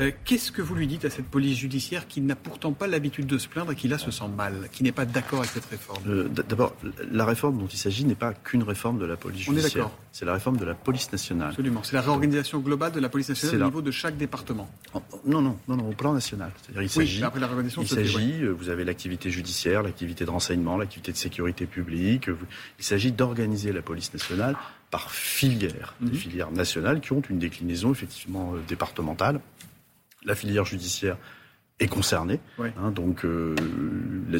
Euh, 0.00 0.10
qu'est-ce 0.24 0.52
que 0.52 0.62
vous 0.62 0.74
lui 0.74 0.86
dites 0.86 1.04
à 1.04 1.10
cette 1.10 1.26
police 1.26 1.58
judiciaire 1.58 2.06
qui 2.06 2.20
n'a 2.20 2.36
pourtant 2.36 2.72
pas 2.72 2.86
l'habitude 2.86 3.26
de 3.26 3.38
se 3.38 3.48
plaindre 3.48 3.72
et 3.72 3.76
qui 3.76 3.88
là 3.88 3.98
se 3.98 4.10
sent 4.10 4.28
mal, 4.36 4.68
qui 4.72 4.82
n'est 4.82 4.92
pas 4.92 5.04
d'accord 5.04 5.40
avec 5.40 5.50
cette 5.50 5.66
réforme? 5.66 6.28
D'abord, 6.28 6.76
la 7.10 7.24
réforme 7.24 7.58
dont 7.58 7.66
il 7.66 7.78
s'agit 7.78 8.04
n'est 8.04 8.14
pas 8.14 8.32
qu'une 8.32 8.62
réforme 8.62 8.98
de 8.98 9.06
la 9.06 9.16
police 9.16 9.42
judiciaire. 9.42 9.90
C'est 10.12 10.24
la 10.24 10.32
réforme 10.32 10.56
de 10.56 10.64
la 10.64 10.74
police 10.74 11.12
nationale. 11.12 11.50
Absolument. 11.50 11.82
C'est 11.82 11.94
la 11.94 12.02
réorganisation 12.02 12.58
globale 12.58 12.92
de 12.92 13.00
la 13.00 13.08
police 13.08 13.28
nationale 13.28 13.62
au 13.62 13.66
niveau 13.66 13.82
de 13.82 13.90
chaque 13.90 14.16
département. 14.16 14.68
Oh, 14.94 15.02
oh, 15.12 15.20
non, 15.26 15.40
non, 15.40 15.56
non, 15.68 15.76
non, 15.76 15.88
au 15.90 15.92
plan 15.92 16.12
national. 16.12 16.50
C'est-à-dire, 16.62 16.82
il 16.82 16.90
s'agit. 16.90 17.22
après 17.22 17.40
la 17.40 17.46
il 17.80 17.88
s'agit, 17.88 18.42
euh, 18.42 18.50
vous 18.50 18.68
avez 18.68 18.84
l'activité 18.84 19.30
judiciaire, 19.30 19.82
l'activité 19.82 20.24
de 20.24 20.30
renseignement, 20.30 20.76
l'activité 20.76 21.12
de 21.12 21.16
sécurité 21.16 21.66
publique. 21.66 22.28
Il 22.78 22.84
s'agit 22.84 23.12
d'organiser 23.12 23.72
la 23.72 23.82
police 23.82 24.12
nationale 24.12 24.56
par 24.90 25.10
filières, 25.10 25.94
des 26.00 26.12
mhm. 26.12 26.16
filières 26.16 26.50
nationales 26.50 27.00
qui 27.00 27.12
ont 27.12 27.22
une 27.28 27.38
déclinaison 27.38 27.92
effectivement 27.92 28.54
euh, 28.54 28.58
départementale. 28.66 29.40
La 30.24 30.34
filière 30.34 30.64
judiciaire 30.64 31.16
est 31.80 31.88
concernée. 31.88 32.40
Hein, 32.58 32.90
donc 32.90 33.24
euh, 33.24 33.54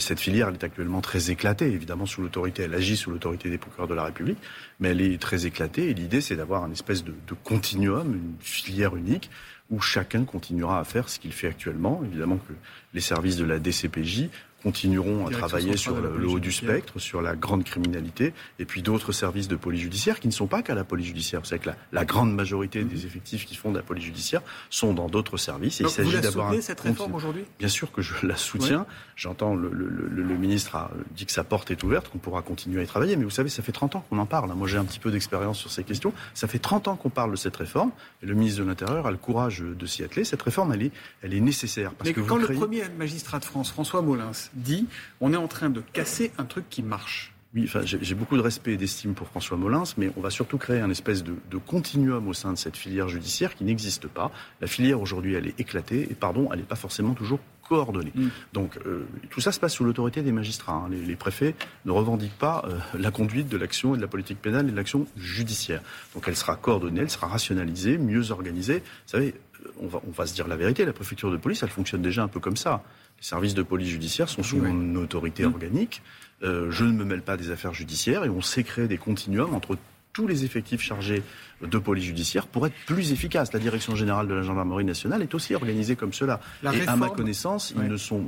cette 0.01 0.19
filière 0.19 0.49
elle 0.49 0.55
est 0.55 0.65
actuellement 0.65 1.01
très 1.01 1.31
éclatée, 1.31 1.67
évidemment 1.67 2.07
sous 2.07 2.21
l'autorité, 2.21 2.65
elle 2.65 2.75
agit 2.75 2.97
sous 2.97 3.11
l'autorité 3.11 3.49
des 3.49 3.59
procureurs 3.59 3.89
de 3.89 3.95
la 3.95 4.05
République, 4.05 4.39
mais 4.81 4.89
elle 4.89 5.01
est 5.01 5.21
très 5.21 5.47
éclatée 5.47 5.89
et 5.89 5.95
l'idée 5.95 6.21
c'est 6.21 6.37
d'avoir 6.37 6.65
un 6.65 6.73
espèce 6.73 7.05
de, 7.05 7.15
de, 7.27 7.35
continuum, 7.45 8.13
une 8.15 8.35
filière 8.41 8.97
unique 8.97 9.31
où 9.71 9.81
chacun 9.81 10.25
continuera 10.25 10.81
à 10.81 10.85
faire 10.85 11.09
ce 11.09 11.19
qu'il 11.19 11.33
fait 11.33 11.49
actuellement. 11.49 12.03
Évidemment 12.05 12.37
que 12.37 12.53
les 12.95 13.01
services 13.01 13.37
de 13.37 13.45
la 13.45 13.59
DCPJ 13.59 14.31
continueront 14.63 15.27
à 15.27 15.31
travailler 15.31 15.77
sur 15.77 16.01
le, 16.01 16.29
haut 16.29 16.41
du 16.41 16.53
spectre, 16.53 16.99
sur 16.99 17.23
la 17.23 17.37
grande 17.37 17.65
criminalité, 17.65 18.33
et 18.59 18.65
puis 18.65 18.83
d'autres 18.83 19.13
services 19.13 19.49
de 19.49 19.57
police 19.57 19.83
judiciaire 19.83 20.19
qui 20.21 20.27
ne 20.27 20.33
sont 20.33 20.47
pas 20.47 20.63
qu'à 20.63 20.75
la 20.75 20.85
police 20.85 21.07
judiciaire. 21.07 21.41
Vous 21.41 21.47
savez 21.47 21.61
que 21.61 21.71
la, 21.93 22.05
grande 22.05 22.35
majorité 22.35 22.85
des 22.85 23.07
effectifs 23.07 23.45
qui 23.45 23.55
font 23.55 23.71
de 23.71 23.77
la 23.77 23.83
police 23.83 24.05
judiciaire 24.05 24.43
sont 24.71 24.95
dans 24.95 25.09
d'autres 25.09 25.37
services. 25.37 25.81
Et 25.81 25.85
il 25.85 25.91
s'agit 25.91 26.21
d'avoir 26.21 26.55
cette 26.61 26.81
réforme 26.81 27.15
aujourd'hui? 27.15 27.45
Bien 27.59 27.69
sûr 27.69 27.93
que 27.93 28.03
je 28.03 28.15
la 28.23 28.37
soutiens. 28.37 28.87
J'entends 29.17 29.55
le, 29.55 29.71
le, 29.71 30.37
ministre 30.37 30.77
a 30.77 30.91
dit 31.15 31.27
que 31.27 31.33
sa 31.33 31.45
porte 31.45 31.71
est 31.71 31.83
ouverte, 31.83 32.09
qu'on 32.09 32.19
pourra 32.19 32.43
continuer 32.43 32.81
à 32.81 32.85
y 32.85 32.87
travailler. 32.87 33.17
Mais 33.17 33.25
vous 33.25 33.31
savez, 33.31 33.49
ça 33.49 33.63
fait 33.63 33.73
30 33.73 33.97
ans 33.97 34.05
qu'on 34.09 34.19
en 34.19 34.27
parle. 34.27 34.53
Moi, 34.55 34.69
j'ai 34.69 34.79
un 34.79 34.85
petit 34.85 35.01
peu 35.01 35.11
d'expérience 35.11 35.59
sur 35.59 35.71
ces 35.71 35.85
questions. 35.85 36.13
Ça 36.35 36.47
fait 36.47 36.59
30 36.59 36.89
ans 36.89 36.97
qu'on 36.97 37.11
parle 37.11 37.33
de 37.33 37.37
cette 37.37 37.57
réforme. 37.57 37.91
Et 38.23 38.27
le 38.27 38.35
ministre 38.35 38.63
de 38.63 38.69
l'Intérieur 38.69 39.07
a 39.07 39.11
le 39.11 39.17
courage 39.17 39.61
de 39.61 39.87
s'y 39.87 40.05
atteler. 40.05 40.25
Cette 40.25 40.43
réforme, 40.43 40.73
elle 40.73 40.83
est, 40.83 40.93
elle 41.23 41.35
est 41.35 41.41
nécessaire. 41.41 41.93
Parce 41.93 42.09
Mais 42.09 42.15
que 42.15 42.21
quand 42.21 42.37
le 42.37 42.47
premier 42.47 42.83
magistrat 42.97 43.39
de 43.39 43.45
France, 43.45 43.71
François 43.71 44.03
Molins, 44.03 44.33
dit 44.55 44.87
on 45.21 45.33
est 45.33 45.37
en 45.37 45.49
train 45.49 45.71
de 45.71 45.83
casser 45.93 46.33
un 46.39 46.45
truc 46.45 46.69
qui 46.69 46.83
marche. 46.83 47.33
Oui, 47.55 47.65
enfin, 47.65 47.81
j'ai 47.83 48.15
beaucoup 48.15 48.37
de 48.37 48.43
respect 48.43 48.75
et 48.75 48.77
d'estime 48.77 49.15
pour 49.15 49.27
François 49.29 49.57
Molins, 49.57 49.85
mais 49.97 50.11
on 50.19 50.21
va 50.21 50.29
surtout 50.29 50.59
créer 50.59 50.81
un 50.81 50.91
espèce 50.91 51.25
de, 51.25 51.35
continuum 51.67 52.29
au 52.29 52.35
sein 52.35 52.53
de 52.53 52.59
cette 52.59 52.77
filière 52.77 53.09
judiciaire 53.09 53.55
qui 53.55 53.65
n'existe 53.65 54.07
pas. 54.07 54.31
La 54.61 54.67
filière 54.67 55.01
aujourd'hui, 55.01 55.35
elle 55.35 55.47
est 55.47 55.59
éclatée 55.59 56.09
et 56.11 56.15
pardon, 56.15 56.51
elle 56.53 56.59
n'est 56.59 56.67
pas 56.67 56.77
forcément 56.77 57.15
toujours 57.15 57.41
coordonnée. 57.67 58.13
Mm. 58.15 58.29
Donc 58.53 58.79
euh, 58.85 59.07
tout 59.31 59.41
ça 59.41 59.51
se 59.51 59.61
passe 59.61 59.75
sous 59.75 59.85
l'autorité 59.85 60.21
des 60.21 60.33
magistrats. 60.33 60.75
Hein. 60.75 60.91
Les, 60.91 61.17
préfets 61.17 61.55
ne 61.87 61.91
revendiquent 61.91 62.37
pas 62.39 62.65
euh, 62.67 62.79
la 62.99 63.11
conduite 63.11 63.49
de 63.49 63.57
l'action 63.57 63.95
et 63.95 63.97
de 63.97 64.03
la 64.03 64.09
politique 64.09 64.43
pénale 64.43 64.69
et 64.69 64.71
de 64.71 64.77
l'action 64.77 65.07
judiciaire. 65.17 65.81
Donc 66.15 66.25
elle 66.29 66.37
sera 66.37 66.55
coordonnée, 66.55 67.01
elle 67.01 67.11
sera 67.11 67.29
rationalisée, 67.29 67.97
mieux 67.97 68.31
organisée. 68.31 68.81
Vous 68.81 69.11
savez, 69.13 69.35
on 69.81 69.87
va, 69.87 70.03
on 70.07 70.11
va 70.11 70.27
se 70.27 70.35
dire 70.35 70.49
la 70.49 70.57
vérité, 70.57 70.85
la 70.85 70.93
préfecture 70.93 71.31
de 71.31 71.39
police, 71.39 71.63
elle 71.63 71.71
fonctionne 71.71 72.03
déjà 72.03 72.23
un 72.23 72.29
peu 72.29 72.41
comme 72.41 72.59
ça. 72.59 72.83
Les 73.21 73.27
services 73.27 73.55
de 73.55 73.63
police 73.63 73.89
judiciaire 73.89 74.29
sont 74.29 74.43
sous 74.43 74.65
une 74.65 74.97
autorité 74.97 75.45
mm. 75.45 75.53
organique. 75.53 76.03
Euh, 76.43 76.71
je 76.71 76.85
ne 76.85 76.93
me 76.93 77.05
mêle 77.05 77.23
pas 77.23 77.37
des 77.37 77.51
affaires 77.51 77.75
judiciaires 77.75 78.25
et 78.25 78.29
on 78.29 78.41
créer 78.63 78.87
des 78.87 78.99
continuums 78.99 79.55
entre 79.55 79.77
tous 80.13 80.27
les 80.27 80.45
effectifs 80.45 80.81
chargés 80.81 81.23
de 81.63 81.79
police 81.79 82.05
judiciaire 82.05 82.49
pour 82.49 82.67
être 82.67 82.75
plus 82.87 83.13
efficaces. 83.13 83.53
La 83.53 83.61
direction 83.61 83.95
générale 83.95 84.27
de 84.27 84.35
la 84.35 84.43
gendarmerie 84.43 84.85
nationale 84.85 85.23
est 85.23 85.33
aussi 85.33 85.55
organisée 85.55 85.95
comme 85.95 86.13
cela. 86.13 86.41
et 86.65 86.89
à 86.89 86.97
ma 86.97 87.09
connaissance, 87.09 87.73
ils 87.77 87.89
ne 87.89 87.97
sont 87.97 88.27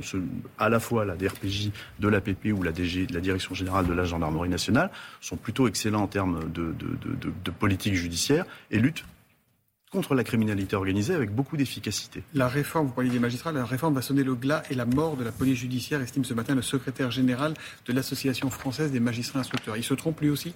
à 0.57 0.69
la 0.69 0.79
fois 0.79 1.03
la 1.03 1.15
DRPJ 1.15 1.71
de 1.99 2.07
l'APP 2.07 2.53
ou 2.53 2.63
la 2.63 2.71
DG, 2.71 3.07
la 3.11 3.19
direction 3.19 3.55
générale 3.55 3.87
de 3.87 3.93
la 3.93 4.05
gendarmerie 4.05 4.47
nationale 4.47 4.89
sont 5.19 5.35
plutôt 5.35 5.67
excellents 5.67 6.03
en 6.03 6.07
termes 6.07 6.49
de, 6.53 6.73
de 7.43 7.51
politique 7.51 7.95
judiciaire 7.95 8.45
et 8.69 8.79
luttent 8.79 9.03
contre 9.91 10.15
la 10.15 10.23
criminalité 10.23 10.75
organisée 10.75 11.13
avec 11.13 11.31
beaucoup 11.31 11.57
d'efficacité. 11.57 12.23
La 12.33 12.47
réforme, 12.47 12.87
vous 12.87 12.93
parliez 12.93 13.09
des 13.09 13.19
magistrats, 13.19 13.51
la 13.51 13.65
réforme 13.65 13.93
va 13.93 14.01
sonner 14.01 14.23
le 14.23 14.35
glas 14.35 14.63
et 14.69 14.75
la 14.75 14.85
mort 14.85 15.17
de 15.17 15.23
la 15.23 15.31
police 15.31 15.59
judiciaire, 15.59 16.01
estime 16.01 16.23
ce 16.23 16.33
matin 16.33 16.55
le 16.55 16.61
secrétaire 16.61 17.11
général 17.11 17.53
de 17.85 17.93
l'Association 17.93 18.49
française 18.49 18.91
des 18.91 19.01
magistrats 19.01 19.41
instructeurs. 19.41 19.75
Il 19.75 19.83
se 19.83 19.93
trompe 19.93 20.21
lui 20.21 20.29
aussi? 20.29 20.53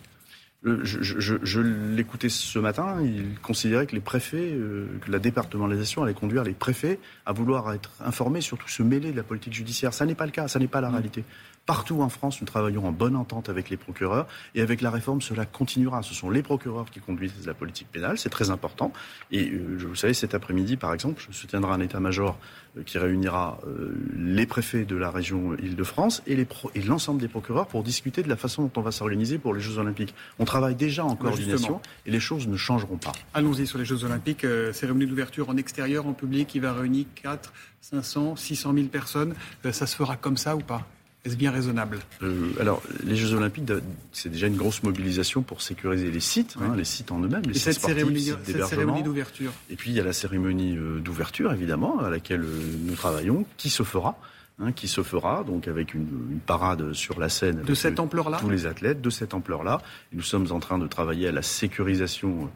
Euh, 0.66 0.80
je, 0.84 1.60
l'écoutais 1.62 2.30
ce 2.30 2.58
matin, 2.58 2.98
il 3.04 3.38
considérait 3.40 3.86
que 3.86 3.94
les 3.94 4.02
préfets, 4.02 4.52
euh, 4.52 4.88
que 5.06 5.12
la 5.12 5.20
départementalisation 5.20 6.02
allait 6.02 6.16
conduire 6.16 6.44
les 6.44 6.54
préfets 6.54 6.98
à 7.26 7.34
vouloir 7.34 7.72
être 7.74 7.92
informés, 8.04 8.42
surtout 8.42 8.68
se 8.68 8.82
mêler 8.82 9.12
de 9.12 9.18
la 9.18 9.24
politique 9.24 9.54
judiciaire. 9.54 9.94
Ça 9.94 10.06
n'est 10.06 10.16
pas 10.16 10.26
le 10.26 10.32
cas, 10.32 10.48
ça 10.48 10.58
n'est 10.58 10.68
pas 10.68 10.82
la 10.82 10.90
mm. 10.90 10.94
réalité. 10.94 11.24
Partout 11.66 12.02
en 12.02 12.10
France, 12.10 12.42
nous 12.42 12.46
travaillons 12.46 12.86
en 12.86 12.92
bonne 12.92 13.16
entente 13.16 13.50
avec 13.50 13.72
les 13.72 13.78
procureurs 13.78 14.28
et 14.54 14.62
avec 14.62 14.82
la 14.82 14.92
réforme, 14.92 15.22
cela 15.22 15.48
continuera. 15.48 16.04
Ce 16.04 16.14
sont 16.14 16.30
les 16.30 16.44
procureurs 16.44 16.92
qui 16.92 17.00
conduisent 17.00 17.34
la 17.48 17.56
politique 17.56 17.88
pénale, 17.92 18.20
c'est 18.20 18.30
très 18.30 18.52
important. 18.52 18.94
Et 19.32 19.50
euh, 19.50 19.80
vous 19.80 19.96
savez, 19.96 20.14
cet 20.14 20.36
après-midi, 20.36 20.78
par 20.78 20.94
exemple, 20.94 21.26
je 21.28 21.36
soutiendrai 21.36 21.72
un 21.72 21.80
état-major 21.80 22.38
euh, 22.78 22.84
qui 22.84 23.00
réunira 23.00 23.58
euh, 23.66 23.98
les 24.16 24.46
préfets 24.46 24.86
de 24.86 24.96
la 24.96 25.10
région 25.10 25.58
Île-de-France 25.58 26.22
et, 26.28 26.38
et 26.76 26.82
l'ensemble 26.84 27.20
des 27.20 27.28
procureurs 27.28 27.66
pour 27.66 27.82
discuter 27.82 28.22
de 28.22 28.30
la 28.30 28.36
façon 28.36 28.62
dont 28.62 28.72
on 28.76 28.82
va 28.82 28.92
s'organiser 28.92 29.40
pour 29.40 29.56
les 29.56 29.60
Jeux 29.60 29.80
Olympiques. 29.80 30.14
On 30.38 30.46
travaille 30.46 30.76
déjà 30.76 31.04
en 31.04 31.16
coordination 31.16 31.82
et 32.06 32.12
les 32.12 32.20
choses 32.20 32.48
ne 32.48 32.58
changeront 32.58 32.98
pas. 32.98 33.14
Allons-y 33.34 33.66
sur 33.66 33.80
les 33.80 33.86
Jeux 33.86 34.04
Olympiques. 34.04 34.46
cérémonie 34.72 35.08
d'ouverture 35.08 35.50
en 35.50 35.58
extérieur, 35.58 36.06
en 36.06 36.14
public, 36.14 36.48
qui 36.48 36.60
va 36.60 36.74
réunir 36.74 37.08
4, 37.16 37.52
500, 37.82 38.36
600 38.36 38.74
000 38.76 38.88
personnes. 38.88 39.34
ça 39.72 39.88
se 39.88 39.96
fera 39.96 40.16
comme 40.16 40.38
ça 40.38 40.56
ou 40.56 40.60
pas? 40.62 40.86
Est-ce 41.26 41.36
bien 41.36 41.52
raisonnable 41.52 42.00
euh, 42.22 42.52
Alors, 42.60 42.84
les 43.04 43.16
Jeux 43.16 43.34
Olympiques, 43.34 43.72
c'est 44.12 44.30
déjà 44.30 44.46
une 44.46 44.58
grosse 44.58 44.84
mobilisation 44.84 45.42
pour 45.42 45.62
sécuriser 45.62 46.12
les 46.12 46.20
sites, 46.20 46.56
hein, 46.62 46.76
les 46.78 46.84
sites 46.84 47.12
en 47.12 47.20
eux-mêmes, 47.20 47.42
les 47.48 47.56
sites 47.56 47.64
cette 47.74 47.82
cérémonie, 47.82 48.32
cette 48.44 48.66
cérémonie 48.66 49.02
d'ouverture. 49.02 49.52
Et 49.72 49.76
puis, 49.76 49.90
il 49.90 49.96
y 49.96 50.00
a 50.00 50.04
la 50.04 50.14
cérémonie 50.14 50.78
euh, 50.78 51.00
d'ouverture, 51.00 51.52
évidemment, 51.52 52.00
à 52.00 52.12
laquelle 52.12 52.44
euh, 52.44 52.78
nous 52.84 52.94
travaillons, 52.94 53.46
qui 53.58 53.72
se 53.72 53.84
fera. 53.84 54.18
Hein, 54.58 54.72
qui 54.72 54.88
se 54.88 55.04
fera 55.04 55.44
donc 55.44 55.68
avec 55.68 55.94
une, 55.94 56.40
parade 56.46 56.94
sur 56.94 57.20
la 57.20 57.28
scène 57.28 57.64
de 57.64 57.74
cette 57.74 58.00
ampleur-là 58.00 58.38
tous 58.40 58.50
les 58.50 58.66
athlètes 58.66 59.02
de 59.02 59.10
cette 59.10 59.34
ampleur-là. 59.34 59.82
Nous 60.14 60.22
sommes 60.22 60.50
en 60.52 60.62
train 60.62 60.78
de 60.78 60.88
travailler 60.88 61.28
à 61.28 61.34
la 61.34 61.42
sécurisation 61.42 62.50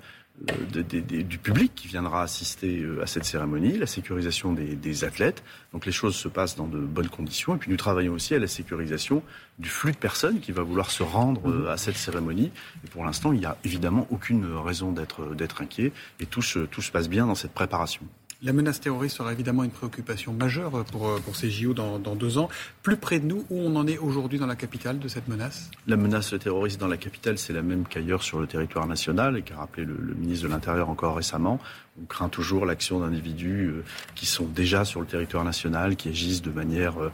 euh, 0.48 0.84
du 1.24 1.38
public 1.38 1.74
qui 1.76 1.88
viendra 1.88 2.24
assister 2.24 2.80
euh, 2.80 3.02
à 3.02 3.08
cette 3.08 3.26
cérémonie, 3.26 3.78
la 3.78 3.88
sécurisation 3.88 4.54
des, 4.54 5.04
athlètes. 5.04 5.44
Donc 5.74 5.86
les 5.86 5.92
choses 5.92 6.16
se 6.16 6.28
passent 6.28 6.56
dans 6.56 6.68
de 6.68 6.80
bonnes 6.80 7.10
conditions. 7.10 7.56
Et 7.56 7.58
puis 7.58 7.70
nous 7.70 7.78
travaillons 7.78 8.14
aussi 8.14 8.36
à 8.36 8.40
la 8.40 8.48
sécurisation 8.48 9.22
du 9.58 9.70
flux 9.70 9.92
de 9.92 9.98
personnes 9.98 10.40
qui 10.40 10.52
va 10.52 10.64
vouloir 10.64 10.92
se 10.92 11.04
rendre 11.04 11.50
euh, 11.50 11.70
à 11.70 11.78
cette 11.78 11.98
cérémonie. 11.98 12.52
Et 12.86 12.88
pour 12.90 13.04
l'instant, 13.04 13.34
il 13.34 13.40
n'y 13.40 13.46
a 13.46 13.58
évidemment 13.66 14.08
aucune 14.12 14.46
raison 14.46 14.92
d'être 14.92 15.62
inquiet. 15.62 15.92
Et 16.20 16.26
tout 16.26 16.42
tout 16.72 16.82
se 16.82 16.92
passe 16.92 17.10
bien 17.10 17.26
dans 17.26 17.36
cette 17.36 17.54
préparation. 17.54 18.02
La 18.42 18.54
menace 18.54 18.80
terroriste 18.80 19.18
sera 19.18 19.34
évidemment 19.34 19.66
une 19.66 19.70
préoccupation 19.70 20.32
majeure 20.32 20.86
pour, 20.86 21.10
euh, 21.10 21.20
pour 21.20 21.36
ces 21.36 21.50
JO 21.50 21.74
dans, 21.74 22.00
dans, 22.00 22.16
deux 22.16 22.38
ans. 22.38 22.48
Plus 22.84 22.96
près 22.96 23.20
de 23.20 23.26
nous, 23.26 23.44
où 23.50 23.60
on 23.60 23.76
en 23.76 23.86
est 23.86 23.98
aujourd'hui 23.98 24.40
dans 24.40 24.48
la 24.48 24.56
capitale 24.56 24.98
de 24.98 25.10
cette 25.10 25.28
menace? 25.28 25.70
La 25.88 25.98
menace 25.98 26.34
terroriste 26.40 26.80
dans 26.80 26.88
la 26.88 26.96
capitale, 26.96 27.38
c'est 27.38 27.52
la 27.52 27.62
même 27.62 27.84
qu'ailleurs 27.84 28.24
sur 28.24 28.40
le 28.40 28.48
territoire 28.48 28.88
national 28.88 29.36
et 29.36 29.42
qu'a 29.42 29.58
rappelé 29.58 29.86
le, 29.86 29.98
le, 30.00 30.14
ministre 30.14 30.48
de 30.48 30.54
l'Intérieur 30.54 30.90
encore 30.90 31.18
récemment. 31.18 31.60
On 32.02 32.06
craint 32.06 32.30
toujours 32.30 32.66
l'action 32.66 33.02
d'individus 33.02 33.66
euh, 33.66 33.84
qui 34.16 34.26
sont 34.26 34.46
déjà 34.46 34.86
sur 34.86 35.02
le 35.02 35.06
territoire 35.06 35.44
national, 35.44 35.98
qui 35.98 36.08
agissent 36.08 36.42
de 36.42 36.52
manière 36.52 36.94
euh, 37.04 37.12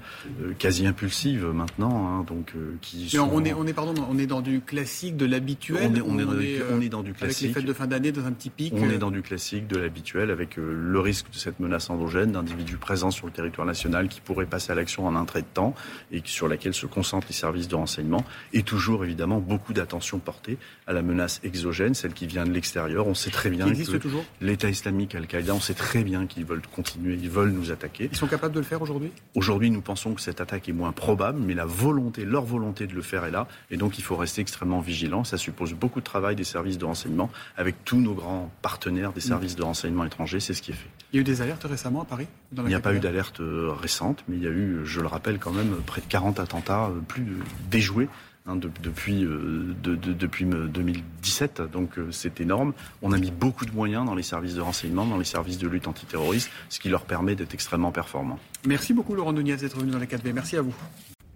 quasi 0.59 0.85
impulsive 0.85 1.47
maintenant. 1.47 2.07
Hein, 2.07 2.25
donc, 2.27 2.53
qui 2.81 3.09
sont... 3.09 3.27
on, 3.33 3.43
est, 3.43 3.53
on, 3.53 3.65
est, 3.65 3.73
pardon, 3.73 3.95
on 4.07 4.19
est 4.19 4.27
dans 4.27 4.41
du 4.41 4.61
classique, 4.61 5.17
de 5.17 5.25
l'habituel 5.25 5.89
on 5.91 5.95
est, 5.95 6.01
on, 6.01 6.19
est, 6.19 6.61
on, 6.71 6.81
est, 6.81 6.89
dans 6.89 7.01
du 7.01 7.13
classique. 7.13 7.45
Avec 7.45 7.55
les 7.55 7.61
fêtes 7.61 7.67
de 7.67 7.73
fin 7.73 7.87
d'année, 7.87 8.11
dans 8.11 8.25
un 8.25 8.31
petit 8.31 8.51
pic 8.51 8.73
On 8.77 8.91
est 8.91 8.99
dans 8.99 9.09
du 9.09 9.23
classique, 9.23 9.65
de 9.65 9.77
l'habituel, 9.77 10.29
avec 10.29 10.57
le 10.57 10.99
risque 10.99 11.14
de 11.23 11.37
cette 11.37 11.59
menace 11.59 11.89
endogène 11.89 12.31
d'individus 12.31 12.77
présents 12.77 13.11
sur 13.11 13.25
le 13.25 13.31
territoire 13.31 13.65
national 13.65 14.07
qui 14.07 14.21
pourraient 14.21 14.45
passer 14.45 14.71
à 14.71 14.75
l'action 14.75 15.07
en 15.07 15.15
un 15.15 15.25
trait 15.25 15.41
de 15.41 15.47
temps 15.53 15.73
et 16.11 16.21
sur 16.25 16.47
laquelle 16.47 16.73
se 16.73 16.85
concentrent 16.85 17.27
les 17.27 17.33
services 17.33 17.67
de 17.67 17.75
renseignement. 17.75 18.23
Et 18.53 18.63
toujours, 18.63 19.03
évidemment, 19.03 19.39
beaucoup 19.39 19.73
d'attention 19.73 20.19
portée 20.19 20.57
à 20.87 20.93
la 20.93 21.01
menace 21.01 21.39
exogène, 21.43 21.93
celle 21.93 22.13
qui 22.13 22.27
vient 22.27 22.45
de 22.45 22.51
l'extérieur. 22.51 23.07
On 23.07 23.13
sait 23.13 23.31
très 23.31 23.49
bien 23.49 23.65
que 23.73 23.99
l'État 24.41 24.69
islamique, 24.69 25.15
Al-Qaïda, 25.15 25.53
on 25.53 25.59
sait 25.59 25.73
très 25.73 26.03
bien 26.03 26.27
qu'ils 26.27 26.45
veulent 26.45 26.61
continuer, 26.75 27.17
ils 27.21 27.29
veulent 27.29 27.51
nous 27.51 27.71
attaquer. 27.71 28.09
Ils 28.11 28.17
sont 28.17 28.27
capables 28.27 28.53
de 28.53 28.59
le 28.59 28.65
faire 28.65 28.81
aujourd'hui? 28.81 29.11
Aujourd'hui, 29.35 29.71
nous 29.71 29.81
pensons 29.81 30.13
que 30.13 30.21
cette 30.21 30.41
attaque 30.41 30.69
est 30.69 30.73
moins 30.73 30.91
probable, 30.91 31.39
mais 31.39 31.53
la 31.53 31.65
volonté, 31.65 32.25
leur 32.25 32.43
volonté 32.45 32.87
de 32.87 32.93
le 32.93 33.01
faire 33.01 33.25
est 33.25 33.31
là. 33.31 33.47
Et 33.71 33.77
donc, 33.77 33.97
il 33.97 34.03
faut 34.03 34.15
rester 34.15 34.41
extrêmement 34.41 34.79
vigilant. 34.79 35.23
Ça 35.23 35.37
suppose 35.37 35.73
beaucoup 35.73 35.99
de 35.99 36.05
travail 36.05 36.35
des 36.35 36.43
services 36.43 36.77
de 36.77 36.85
renseignement 36.85 37.29
avec 37.57 37.83
tous 37.85 37.99
nos 37.99 38.13
grands 38.13 38.51
partenaires 38.61 39.13
des 39.13 39.21
services 39.21 39.55
de 39.55 39.63
renseignement 39.63 40.05
étrangers. 40.05 40.39
C'est 40.39 40.53
ce 40.53 40.61
qui 40.61 40.71
est 40.71 40.75
fait. 40.75 40.89
Il 41.15 41.19
y 41.19 41.19
a 41.19 41.21
eu 41.21 41.23
des 41.23 41.41
alertes 41.41 41.63
récemment 41.63 42.01
à 42.01 42.05
Paris 42.05 42.27
Il 42.57 42.63
n'y 42.63 42.75
a 42.75 42.81
pas 42.81 42.93
eu 42.93 42.99
d'alerte 42.99 43.39
euh, 43.39 43.71
récente, 43.71 44.25
mais 44.27 44.35
il 44.35 44.43
y 44.43 44.47
a 44.47 44.49
eu, 44.49 44.81
je 44.83 44.99
le 44.99 45.07
rappelle 45.07 45.39
quand 45.39 45.53
même, 45.53 45.73
près 45.85 46.01
de 46.01 46.07
40 46.07 46.41
attentats, 46.41 46.87
euh, 46.87 46.99
plus 47.07 47.37
déjoués 47.71 48.09
hein, 48.45 48.57
depuis, 48.57 49.23
euh, 49.23 49.73
depuis 49.85 50.43
2017. 50.43 51.61
Donc 51.71 51.91
c'est 52.11 52.41
énorme. 52.41 52.73
On 53.01 53.13
a 53.13 53.17
mis 53.17 53.31
beaucoup 53.31 53.65
de 53.65 53.71
moyens 53.71 54.05
dans 54.05 54.13
les 54.13 54.23
services 54.23 54.55
de 54.55 54.61
renseignement, 54.61 55.05
dans 55.05 55.17
les 55.17 55.23
services 55.23 55.57
de 55.57 55.69
lutte 55.69 55.87
antiterroriste, 55.87 56.49
ce 56.67 56.81
qui 56.81 56.89
leur 56.89 57.05
permet 57.05 57.35
d'être 57.35 57.53
extrêmement 57.53 57.93
performants. 57.93 58.37
Merci 58.67 58.93
beaucoup 58.93 59.15
Laurent 59.15 59.31
Nunez 59.31 59.55
d'être 59.55 59.79
venu 59.79 59.91
dans 59.91 59.99
les 59.99 60.07
4V. 60.07 60.33
Merci 60.33 60.57
à 60.57 60.61
vous. 60.63 60.75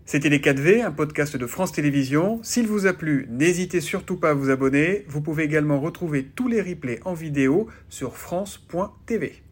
C'était 0.04 0.28
Les 0.28 0.40
4V, 0.40 0.84
un 0.84 0.92
podcast 0.92 1.38
de 1.38 1.48
France 1.48 1.72
Télévisions. 1.72 2.42
S'il 2.44 2.68
vous 2.68 2.86
a 2.86 2.92
plu, 2.92 3.28
n'hésitez 3.30 3.80
surtout 3.80 4.18
pas 4.18 4.32
à 4.32 4.34
vous 4.34 4.50
abonner. 4.50 5.06
Vous 5.08 5.22
pouvez 5.22 5.44
également 5.44 5.80
retrouver 5.80 6.26
tous 6.26 6.50
les 6.50 6.62
replays 6.62 7.00
en 7.06 7.14
vidéo 7.14 7.70
sur 7.88 8.18
France.tv. 8.18 9.44